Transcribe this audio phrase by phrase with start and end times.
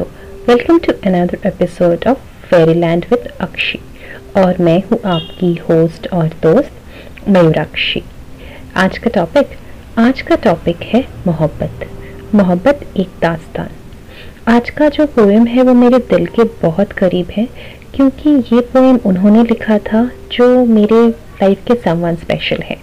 [0.00, 2.18] दोस्तों welcome to another episode of
[2.48, 3.78] fairyland with Akshi
[4.36, 8.02] और मैं हूँ आपकी होस्ट और दोस्त मयूराक्षी।
[8.76, 9.50] आज का टॉपिक
[9.98, 11.86] आज का टॉपिक है मोहब्बत।
[12.34, 13.68] मोहब्बत एक दास्तान।
[14.48, 17.46] आज का जो पोएम है वो मेरे दिल के बहुत करीब है,
[17.94, 22.76] क्योंकि ये पोएम उन्होंने लिखा था जो मेरे लाइफ के समवन स्पेशल है।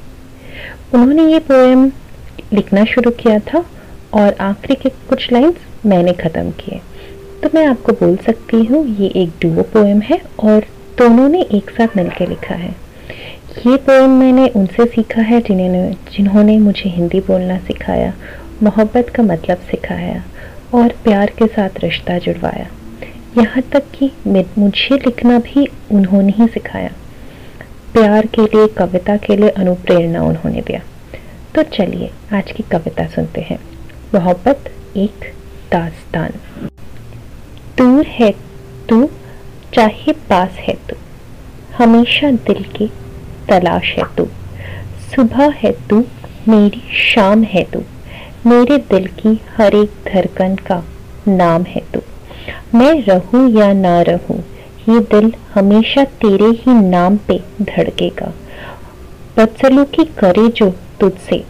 [0.94, 1.92] उन्होंने ये पोएम
[2.54, 3.66] लिखना शुरू किया था
[4.14, 6.80] और आखिरी के कुछ लाइंस मैंने ख़त्म किए।
[7.48, 10.66] तो मैं आपको बोल सकती हूँ, ये एक डुओ पोएम है और
[10.98, 12.70] दोनों ने एक साथ मिलकर लिखा है।
[13.68, 18.14] ये पोएम मैंने उनसे सीखा है जिन्होंने जिन्होंने मुझे हिंदी बोलना सिखाया,
[18.64, 20.24] मोहब्बत का मतलब सिखाया
[20.74, 22.68] और प्यार के साथ रिश्ता जुड़वाया।
[23.38, 26.92] यहाँ तक कि मुझे लिखना भी उन्होंने ही सिखाया।
[27.94, 30.82] प्यार के लिए, कविता के लिए अनुप्रेरणा उन्होंने दिया।
[31.56, 33.60] तो चलिए आज की कविता सुनते हैं।
[34.14, 35.34] मोहब्बत एक
[35.72, 36.40] दास्तान।
[37.98, 38.32] दूर है
[38.90, 39.10] तू,
[39.74, 40.96] चाहे पास है तू।
[41.78, 42.88] हमेशा दिल की
[43.50, 44.26] तलाश है तू।
[45.16, 46.04] सुबह है तू,
[46.48, 47.80] मेरी शाम है तू।
[48.46, 50.84] मेरे दिल की हर एक धड़कन का
[51.28, 52.02] नाम है तू।
[52.78, 54.40] मैं रहूँ या ना रहूँ,
[54.90, 58.34] ये दिल हमेशा तेरे ही नाम पे धड़केगा।
[59.38, 61.44] बदसलूकी करे जो तुझसे,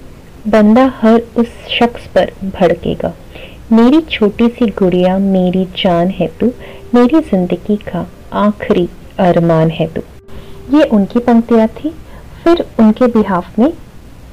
[0.47, 1.47] बंदा हर उस
[1.79, 3.13] शख्स पर भड़केगा।
[3.71, 6.47] मेरी छोटी सी गुड़िया, मेरी जान है तू,
[6.95, 8.05] मेरी ज़िंदगी का
[8.39, 8.87] आखिरी
[9.19, 10.01] अरमान है तू।
[10.77, 11.89] ये उनकी पंक्तियाँ थी,
[12.43, 13.73] फिर उनके बिहाफ में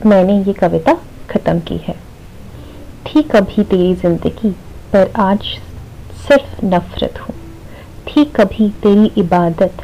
[0.06, 0.94] मैंने ये कविता
[1.30, 1.94] ख़त्म की है।
[3.06, 4.50] थी कभी तेरी ज़िंदगी,
[4.92, 5.42] पर आज
[6.28, 7.34] सिर्फ़ नफ़रत हूँ।
[8.06, 9.82] थी कभी तेरी इबादत,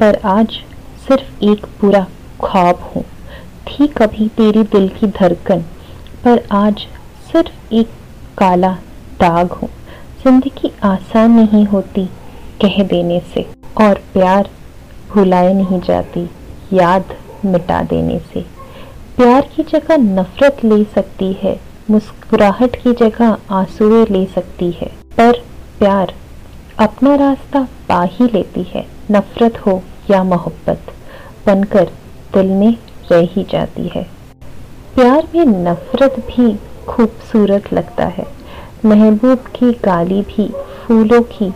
[0.00, 0.60] पर आज
[1.08, 2.06] सिर्फ़ एक बुरा
[2.40, 3.04] ख्वाब हूँ।
[3.66, 5.64] थी कभी तेरी दिल की धड़कन,
[6.24, 6.86] पर आज
[7.32, 7.90] सिर्फ़ एक
[8.38, 8.76] काला
[9.22, 9.68] दाग हो।
[10.22, 12.04] ज़िंदगी आसान नहीं होती
[12.62, 13.46] कह देने से,
[13.80, 14.48] और प्यार
[15.10, 16.28] भुलाए नहीं जाती,
[16.72, 17.14] याद
[17.44, 18.40] मिटा देने से।
[19.16, 21.58] प्यार की जगह नफरत ले सकती है,
[21.90, 25.40] मुस्कुराहट की जगह आंसुए ले सकती है, पर
[25.78, 26.12] प्यार
[26.80, 30.92] अपना रास्ता पा ही लेती है, नफरत हो या मोहब्बत,
[31.46, 31.90] बनकर
[32.34, 32.76] दिल में
[33.10, 34.02] रह ही जाती है।
[34.94, 36.54] प्यार में नफरत भी
[36.86, 38.26] खूबसूरत लगता है।
[38.84, 41.48] महबूब की गाली भी फूलों की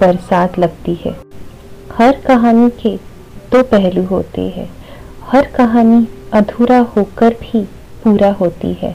[0.00, 1.10] बरसात लगती है।
[1.92, 2.96] हर कहानी के
[3.52, 4.68] दो पहलू होते हैं।
[5.22, 7.62] हर कहानी अधूरा होकर भी
[8.04, 8.94] पूरा होती है।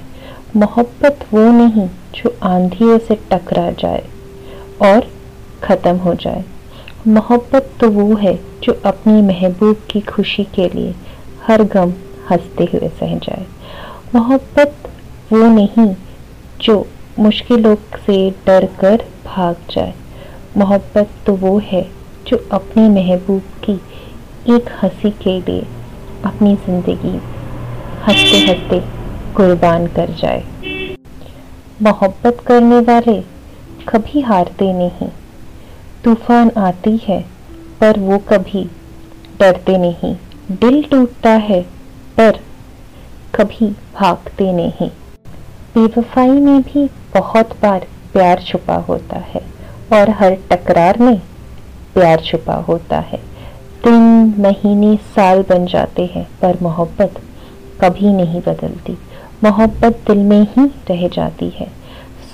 [0.56, 4.04] मोहब्बत वो नहीं जो आंधियों से टकरा जाए
[4.82, 5.08] और
[5.64, 6.44] ख़त्म हो जाए।
[7.08, 10.96] मोहब्बत तो वो है जो अपनी महबूब की खुशी के लिए
[11.48, 11.94] हर गम
[12.32, 13.46] हँसते हुए सह जाए।
[14.16, 14.76] मोहब्बत
[15.34, 15.96] वो नहीं
[16.62, 16.86] जो
[17.20, 19.94] मुश्किलों से डर कर भाग जाए।
[20.58, 21.82] मोहब्बत तो वो है
[22.28, 23.74] जो अपने महबूब की
[24.56, 25.62] एक हँसी के लिए
[26.26, 27.16] अपनी ज़िंदगी
[28.04, 28.80] हँसते हँसते
[29.36, 30.44] कुर्बान कर जाए।
[31.82, 33.20] मोहब्बत करने वाले
[33.88, 35.10] कभी हारते नहीं।
[36.04, 37.22] तूफ़ान आती है,
[37.82, 38.64] पर वो कभी
[39.40, 40.16] डरते नहीं।
[40.52, 41.62] दिल टूटता है,
[42.18, 42.40] पर
[43.36, 44.90] कभी भागते नहीं।
[45.76, 49.42] बेवफाई में भी बहुत बार प्यार छुपा होता है
[49.94, 51.18] और हर टकरार में
[51.94, 53.18] प्यार छुपा होता है।
[53.84, 57.22] दिन, महीने, साल बन जाते हैं, पर मोहब्बत
[57.82, 58.98] कभी नहीं बदलती।
[59.44, 61.68] मोहब्बत दिल में ही रह जाती है।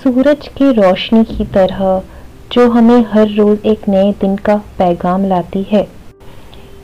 [0.02, 2.02] सूरज की रोशनी की तरह
[2.52, 5.86] जो हमें हर रोज़ एक नए दिन का पैगाम लाती है,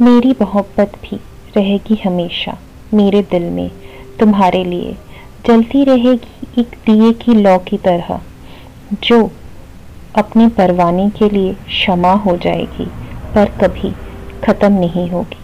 [0.01, 1.21] मेरी मोहब्बत भी
[1.57, 2.57] रहेगी हमेशा,
[2.95, 3.71] मेरे दिल में,
[4.21, 4.97] तुम्हारे लिए।
[5.47, 8.21] जलती रहेगी एक दिए की लौ की तरह,
[9.03, 9.31] जो
[10.17, 12.85] अपने परवाने के लिए क्षमा हो जाएगी,
[13.35, 13.91] पर कभी
[14.45, 15.43] ख़त्म नहीं होगी।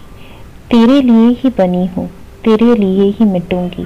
[0.71, 2.07] तेरे लिए ही बनी हूँ,
[2.43, 3.85] तेरे लिए ही मिटूँगी।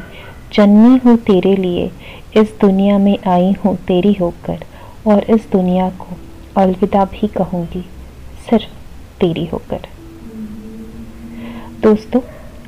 [0.54, 1.92] जन्मी हूँ तेरे लिए,
[2.38, 4.60] इस दुनिया में आई हूँ तेरी होकर,
[5.08, 6.18] और इस दुनिया को
[6.58, 7.86] अलविदा भी कहूँगी,
[8.50, 8.74] सिर्फ़
[9.20, 9.88] तेरी होकर।
[11.82, 12.22] दोस्तों,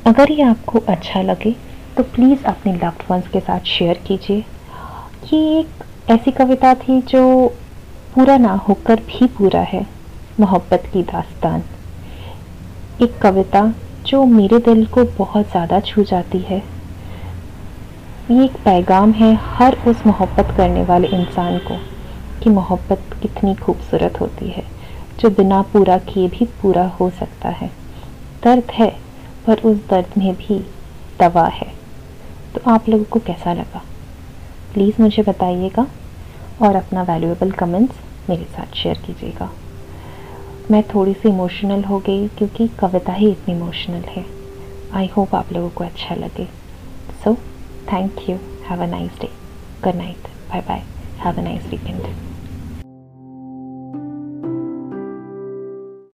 [0.06, 1.56] अगर ये आपको अच्छा लगे
[2.02, 4.44] तो प्लीज़ अपने लव्ड वंस के साथ शेयर कीजिए।
[5.34, 7.48] ये एक ऐसी कविता थी जो
[8.16, 9.86] पूरा ना होकर भी पूरा है,
[10.40, 11.64] मोहब्बत की दास्तान।
[13.02, 13.62] एक कविता
[14.06, 16.58] जो मेरे दिल को बहुत ज़्यादा छू जाती है।
[18.32, 21.78] ये एक पैगाम है हर उस मोहब्बत करने वाले इंसान को
[22.44, 24.64] कि मोहब्बत कितनी खूबसूरत होती है,
[25.20, 27.70] जो बिना पूरा किए भी पूरा हो सकता है।
[28.44, 28.90] दर्द है,
[29.48, 30.60] पर उस दर्द में भी
[31.20, 31.81] दवा है।
[32.56, 33.82] तो आप लोगों को कैसा लगा?
[34.74, 35.88] प्लीज़ मुझे बताइएगा
[36.62, 39.50] और अपना वैल्यूएबल कमेंट्स मेरे साथ शेयर कीजिएगा।
[40.72, 44.26] मैं थोड़ी सी इमोशनल हो गई क्योंकि कविता ही इतनी इमोशनल है।
[44.94, 46.46] आई होप आप लोगों को अच्छा लगे।
[47.24, 47.34] So
[47.92, 48.38] thank you
[48.70, 49.30] have a nice day
[49.84, 50.84] good night bye bye
[51.20, 52.31] have a nice weekend